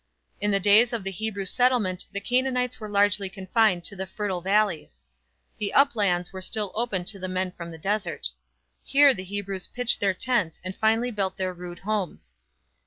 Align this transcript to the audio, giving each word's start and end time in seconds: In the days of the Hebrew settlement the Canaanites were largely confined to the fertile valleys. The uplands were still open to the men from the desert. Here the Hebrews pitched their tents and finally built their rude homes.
In 0.39 0.49
the 0.49 0.59
days 0.59 0.93
of 0.93 1.03
the 1.03 1.11
Hebrew 1.11 1.45
settlement 1.45 2.07
the 2.11 2.19
Canaanites 2.19 2.79
were 2.79 2.89
largely 2.89 3.29
confined 3.29 3.83
to 3.83 3.95
the 3.95 4.07
fertile 4.07 4.41
valleys. 4.41 5.03
The 5.59 5.75
uplands 5.75 6.33
were 6.33 6.41
still 6.41 6.71
open 6.73 7.05
to 7.05 7.19
the 7.19 7.27
men 7.27 7.51
from 7.51 7.69
the 7.69 7.77
desert. 7.77 8.31
Here 8.83 9.13
the 9.13 9.23
Hebrews 9.23 9.67
pitched 9.67 9.99
their 9.99 10.15
tents 10.15 10.59
and 10.63 10.75
finally 10.75 11.11
built 11.11 11.37
their 11.37 11.53
rude 11.53 11.77
homes. 11.85 12.33